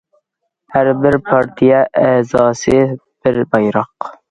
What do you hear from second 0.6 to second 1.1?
ھەر